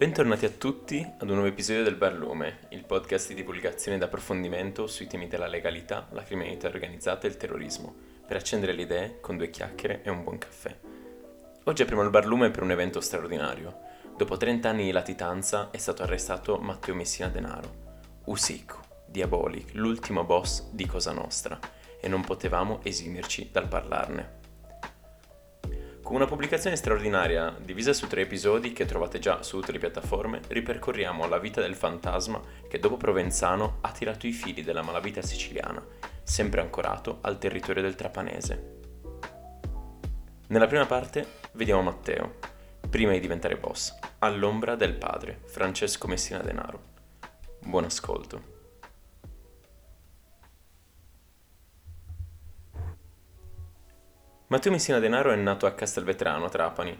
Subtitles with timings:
[0.00, 4.86] Bentornati a tutti ad un nuovo episodio del Barlume, il podcast di divulgazione ed approfondimento
[4.86, 7.94] sui temi della legalità, la criminalità organizzata e il terrorismo,
[8.26, 10.74] per accendere le idee con due chiacchiere e un buon caffè.
[11.64, 13.78] Oggi apriamo il Barlume per un evento straordinario.
[14.16, 20.70] Dopo 30 anni di latitanza è stato arrestato Matteo Messina Denaro, Usico, Diabolic, l'ultimo boss
[20.70, 21.58] di Cosa Nostra,
[22.00, 24.39] e non potevamo esimerci dal parlarne.
[26.10, 30.40] Con una pubblicazione straordinaria, divisa su tre episodi che trovate già su tutte le piattaforme,
[30.48, 35.80] ripercorriamo la vita del fantasma che dopo Provenzano ha tirato i fili della malavita siciliana,
[36.24, 38.78] sempre ancorato al territorio del Trapanese.
[40.48, 42.38] Nella prima parte vediamo Matteo,
[42.90, 46.82] prima di diventare boss, all'ombra del padre, Francesco Messina Denaro.
[47.60, 48.58] Buon ascolto.
[54.50, 56.98] Matteo Messina Denaro è nato a Castelvetrano, Trapani,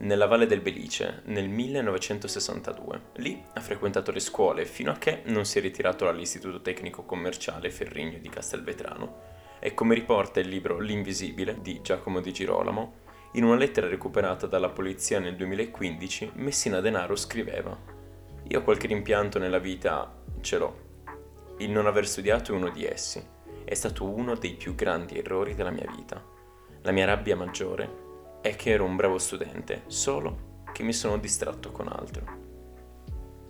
[0.00, 3.00] nella Valle del Belice, nel 1962.
[3.14, 7.70] Lì ha frequentato le scuole fino a che non si è ritirato all'Istituto Tecnico Commerciale
[7.70, 9.20] Ferrigno di Castelvetrano
[9.60, 12.92] e come riporta il libro L'Invisibile di Giacomo Di Girolamo,
[13.32, 17.74] in una lettera recuperata dalla polizia nel 2015, Messina Denaro scriveva
[18.46, 20.80] Io qualche rimpianto nella vita ce l'ho.
[21.60, 23.26] Il non aver studiato è uno di essi.
[23.64, 26.38] È stato uno dei più grandi errori della mia vita
[26.82, 31.70] la mia rabbia maggiore è che ero un bravo studente, solo che mi sono distratto
[31.70, 32.48] con altro.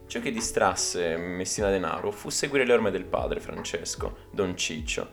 [0.06, 5.10] Ciò che distrasse Messina Denaro fu seguire le orme del padre Francesco, Don Ciccio,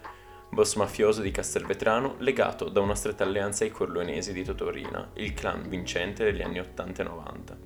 [0.50, 5.70] boss mafioso di Castelvetrano legato da una stretta alleanza ai corleonesi di Totorina, il clan
[5.70, 7.58] vincente degli anni 80 e 90.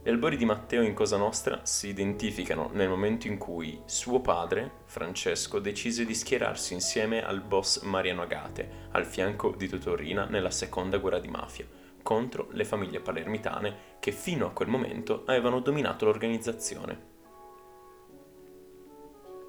[0.00, 4.70] Gli albori di Matteo in Cosa Nostra si identificano nel momento in cui suo padre,
[4.84, 10.98] Francesco, decise di schierarsi insieme al boss Mariano Agate, al fianco di Totorina nella seconda
[10.98, 11.66] guerra di mafia,
[12.02, 17.16] contro le famiglie palermitane che fino a quel momento avevano dominato l'organizzazione.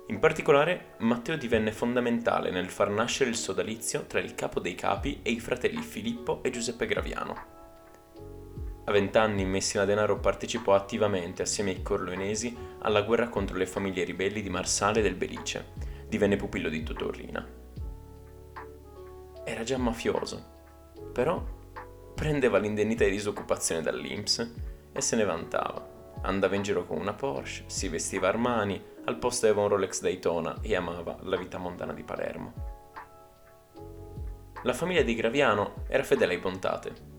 [0.07, 5.19] In particolare, Matteo divenne fondamentale nel far nascere il sodalizio tra il capo dei capi
[5.21, 7.58] e i fratelli Filippo e Giuseppe Graviano.
[8.89, 14.41] A vent'anni Messina Denaro partecipò attivamente assieme ai corleonesi alla guerra contro le famiglie ribelli
[14.41, 15.73] di Marsale e del Belice.
[16.07, 17.47] Divenne pupillo di Totorrina.
[19.44, 20.44] Era già mafioso,
[21.13, 21.39] però
[22.16, 24.53] prendeva l'indennità di disoccupazione dall'Inps
[24.91, 25.88] e se ne vantava.
[26.23, 30.57] Andava in giro con una Porsche, si vestiva Armani, al posto aveva un Rolex Daytona
[30.61, 32.53] e amava la vita mondana di Palermo.
[34.63, 37.17] La famiglia di Graviano era fedele ai Bontate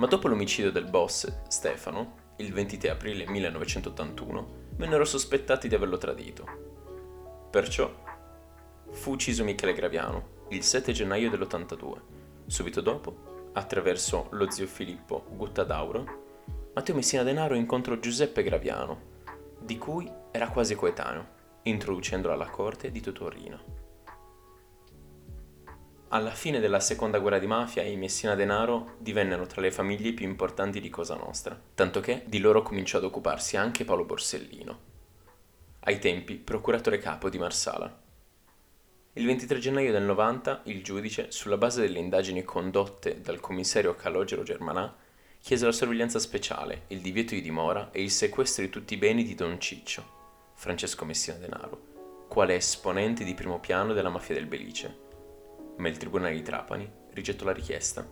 [0.00, 7.48] ma dopo l'omicidio del boss, Stefano, il 23 aprile 1981, vennero sospettati di averlo tradito.
[7.50, 7.92] Perciò
[8.92, 12.00] fu ucciso Michele Graviano il 7 gennaio dell'82.
[12.46, 19.02] Subito dopo, attraverso lo zio Filippo Guttadauro, Matteo Messina Denaro incontrò Giuseppe Graviano,
[19.60, 21.26] di cui era quasi coetaneo,
[21.64, 23.79] introducendolo alla corte di Totorina.
[26.12, 30.26] Alla fine della seconda guerra di mafia i Messina Denaro divennero tra le famiglie più
[30.26, 34.78] importanti di Cosa Nostra, tanto che di loro cominciò ad occuparsi anche Paolo Borsellino,
[35.80, 37.96] ai tempi procuratore capo di Marsala.
[39.12, 44.42] Il 23 gennaio del 90 il giudice, sulla base delle indagini condotte dal commissario Calogero
[44.42, 44.92] Germanà,
[45.40, 49.22] chiese la sorveglianza speciale, il divieto di dimora e il sequestro di tutti i beni
[49.22, 50.04] di Don Ciccio,
[50.54, 55.06] Francesco Messina Denaro, quale esponente di primo piano della mafia del Belice
[55.80, 58.06] ma il tribunale di Trapani rigettò la richiesta.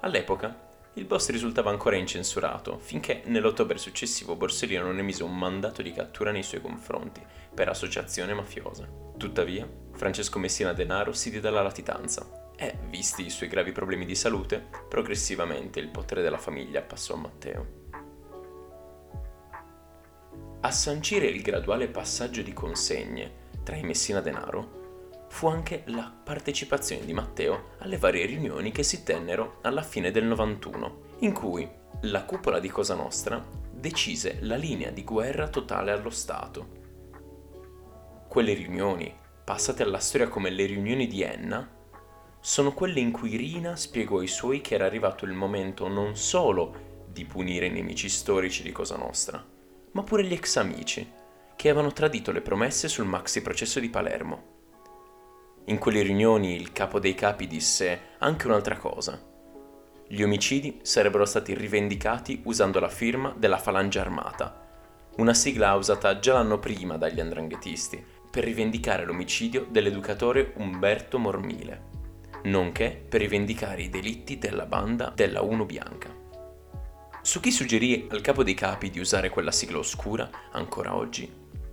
[0.00, 5.92] All'epoca il boss risultava ancora incensurato, finché nell'ottobre successivo Borsellino non emise un mandato di
[5.92, 7.22] cattura nei suoi confronti
[7.54, 8.88] per associazione mafiosa.
[9.18, 14.14] Tuttavia, Francesco Messina Denaro si diede alla latitanza e, visti i suoi gravi problemi di
[14.14, 17.66] salute, progressivamente il potere della famiglia passò a Matteo.
[20.60, 24.85] A sancire il graduale passaggio di consegne tra i Messina Denaro
[25.28, 30.24] fu anche la partecipazione di Matteo alle varie riunioni che si tennero alla fine del
[30.24, 31.68] 91, in cui
[32.02, 36.84] la cupola di Cosa Nostra decise la linea di guerra totale allo Stato.
[38.28, 39.14] Quelle riunioni,
[39.44, 41.68] passate alla storia come le riunioni di Enna,
[42.40, 47.04] sono quelle in cui Rina spiegò ai suoi che era arrivato il momento non solo
[47.10, 49.44] di punire i nemici storici di Cosa Nostra,
[49.92, 51.10] ma pure gli ex amici,
[51.56, 54.55] che avevano tradito le promesse sul maxi processo di Palermo.
[55.68, 59.20] In quelle riunioni il capo dei capi disse anche un'altra cosa.
[60.06, 64.64] Gli omicidi sarebbero stati rivendicati usando la firma della Falange Armata,
[65.16, 71.82] una sigla usata già l'anno prima dagli andranghetisti per rivendicare l'omicidio dell'educatore Umberto Mormile,
[72.44, 76.14] nonché per rivendicare i delitti della banda della Uno Bianca.
[77.22, 81.28] Su chi suggerì al capo dei capi di usare quella sigla oscura, ancora oggi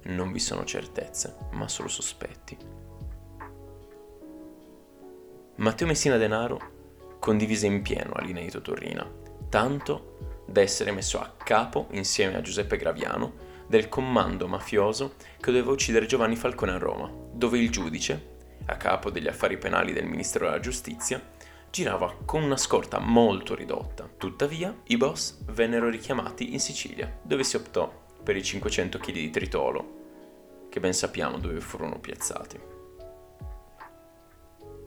[0.05, 2.72] non vi sono certezze, ma solo sospetti.
[5.55, 9.07] Matteo Messina Denaro condivise in pieno di Totorrina,
[9.49, 15.71] tanto da essere messo a capo, insieme a Giuseppe Graviano, del comando mafioso che doveva
[15.71, 18.31] uccidere Giovanni Falcone a Roma, dove il giudice,
[18.65, 21.21] a capo degli affari penali del Ministero della Giustizia,
[21.69, 24.09] girava con una scorta molto ridotta.
[24.17, 29.29] Tuttavia, i boss vennero richiamati in Sicilia, dove si optò per i 500 kg di
[29.29, 32.72] tritolo, che ben sappiamo dove furono piazzati.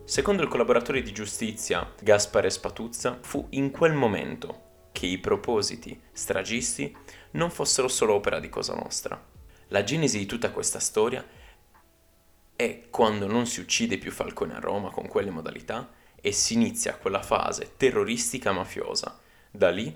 [0.07, 6.95] Secondo il collaboratore di giustizia Gaspare Spatuzza, fu in quel momento che i propositi stragisti
[7.31, 9.21] non fossero solo opera di Cosa Nostra.
[9.67, 11.27] La genesi di tutta questa storia
[12.55, 16.95] è quando non si uccide più Falcone a Roma con quelle modalità e si inizia
[16.95, 19.19] quella fase terroristica mafiosa.
[19.51, 19.93] Da lì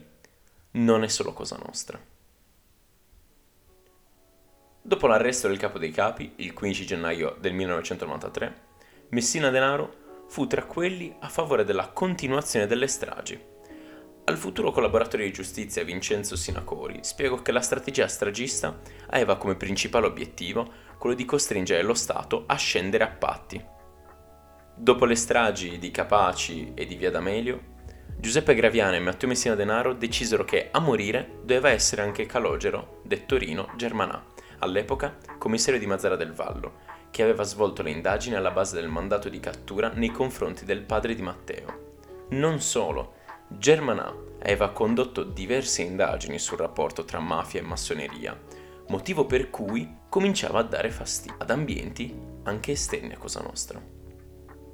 [0.72, 1.98] non è solo cosa nostra.
[4.82, 8.70] Dopo l'arresto del capo dei capi, il 15 gennaio del 1993,
[9.12, 10.01] Messina Denaro
[10.32, 13.38] fu tra quelli a favore della continuazione delle stragi.
[14.24, 18.80] Al futuro collaboratore di giustizia Vincenzo Sinacori spiegò che la strategia stragista
[19.10, 23.62] aveva come principale obiettivo quello di costringere lo Stato a scendere a patti
[24.74, 27.62] Dopo le stragi di Capaci e di Via D'Amelio,
[28.18, 33.36] Giuseppe Graviano e Matteo Messina Denaro decisero che a morire doveva essere anche Calogero, detto
[33.36, 34.31] Rino Germanà,
[34.62, 36.80] all'epoca commissario di Mazzara del Vallo,
[37.12, 41.14] che aveva svolto le indagini alla base del mandato di cattura nei confronti del padre
[41.14, 41.90] di Matteo.
[42.30, 43.16] Non solo,
[43.48, 48.40] Germanà aveva condotto diverse indagini sul rapporto tra mafia e massoneria,
[48.88, 53.82] motivo per cui cominciava a dare fastidio ad ambienti anche esterni a Cosa Nostra.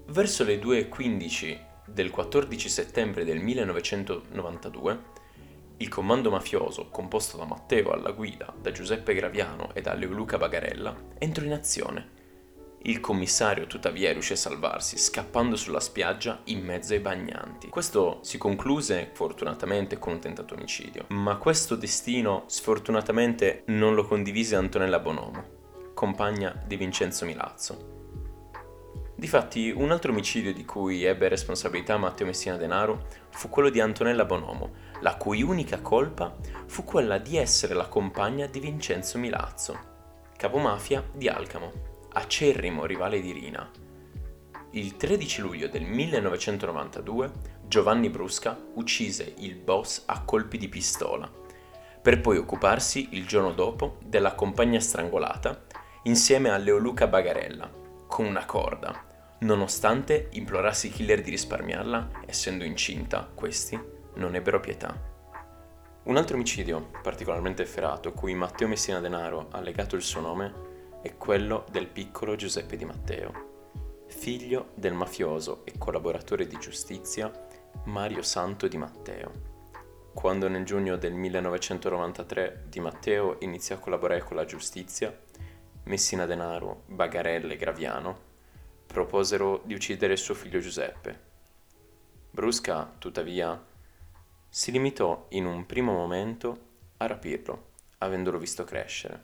[0.10, 5.00] Verso le 2.15 del 14 settembre del 1992,
[5.78, 10.96] il comando mafioso, composto da Matteo alla guida, da Giuseppe Graviano e da Leoluca Bagarella,
[11.18, 12.16] entrò in azione.
[12.84, 17.68] Il commissario tuttavia riuscì a salvarsi, scappando sulla spiaggia in mezzo ai bagnanti.
[17.70, 24.56] Questo si concluse fortunatamente con un tentato omicidio, ma questo destino sfortunatamente non lo condivise
[24.56, 25.44] Antonella Bonomo,
[25.94, 27.97] compagna di Vincenzo Milazzo.
[29.20, 34.26] Difatti, un altro omicidio di cui ebbe responsabilità Matteo Messina Denaro fu quello di Antonella
[34.26, 36.36] Bonomo, la cui unica colpa
[36.68, 39.80] fu quella di essere la compagna di Vincenzo Milazzo,
[40.38, 41.72] capomafia di Alcamo,
[42.14, 43.68] acerrimo rivale di Rina.
[44.74, 47.32] Il 13 luglio del 1992
[47.66, 51.28] Giovanni Brusca uccise il boss a colpi di pistola,
[52.04, 55.66] per poi occuparsi il giorno dopo della compagna strangolata
[56.04, 57.68] insieme a Leoluca Bagarella,
[58.06, 59.07] con una corda,
[59.40, 63.80] Nonostante implorassi i killer di risparmiarla, essendo incinta, questi
[64.16, 65.00] non ebbero pietà.
[66.06, 70.66] Un altro omicidio particolarmente efferato, cui Matteo Messina Denaro ha legato il suo nome,
[71.04, 77.32] è quello del piccolo Giuseppe Di Matteo, figlio del mafioso e collaboratore di giustizia
[77.84, 79.32] Mario Santo Di Matteo.
[80.16, 85.16] Quando nel giugno del 1993 Di Matteo iniziò a collaborare con la giustizia,
[85.84, 88.27] Messina Denaro, Bagarelle e Graviano
[88.98, 91.20] proposero di uccidere suo figlio Giuseppe.
[92.32, 93.64] Brusca, tuttavia,
[94.50, 96.58] si limitò in un primo momento
[96.98, 99.24] a rapirlo, avendolo visto crescere.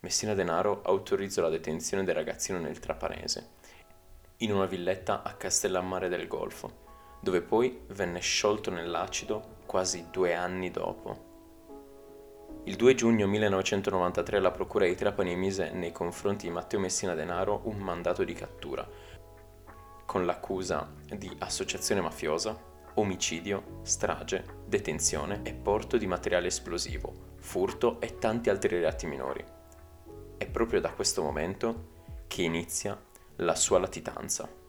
[0.00, 3.48] Messina Denaro autorizzò la detenzione del ragazzino nel Trapanese,
[4.38, 10.70] in una villetta a Castellammare del Golfo, dove poi venne sciolto nell'acido quasi due anni
[10.70, 11.29] dopo.
[12.70, 17.62] Il 2 giugno 1993 la Procura di Trapani emise nei confronti di Matteo Messina Denaro
[17.64, 18.88] un mandato di cattura,
[20.06, 22.56] con l'accusa di associazione mafiosa,
[22.94, 29.44] omicidio, strage, detenzione e porto di materiale esplosivo, furto e tanti altri reati minori.
[30.36, 32.96] È proprio da questo momento che inizia
[33.38, 34.59] la sua latitanza.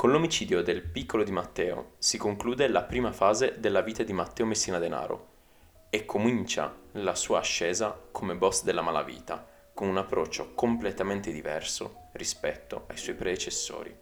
[0.00, 4.46] Con l'omicidio del piccolo di Matteo si conclude la prima fase della vita di Matteo
[4.46, 5.26] Messina Denaro
[5.90, 12.86] e comincia la sua ascesa come boss della malavita, con un approccio completamente diverso rispetto
[12.86, 13.94] ai suoi predecessori.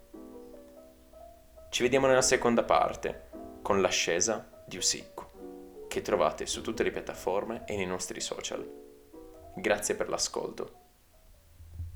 [1.69, 7.65] Ci vediamo nella seconda parte, con l'ascesa di Usicco, che trovate su tutte le piattaforme
[7.67, 8.65] e nei nostri social.
[9.57, 10.88] Grazie per l'ascolto.